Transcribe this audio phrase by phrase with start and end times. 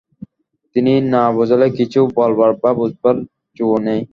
[0.75, 3.15] তিনি না বুঝালে কিছু বলবার বা বুঝবার
[3.57, 4.01] যো নেই।